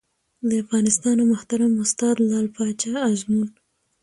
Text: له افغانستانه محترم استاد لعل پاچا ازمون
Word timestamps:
له 0.47 0.53
افغانستانه 0.63 1.23
محترم 1.31 1.71
استاد 1.83 2.15
لعل 2.29 2.47
پاچا 2.55 2.93
ازمون 3.11 3.47